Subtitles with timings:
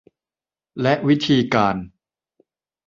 [0.81, 1.75] และวิธีการ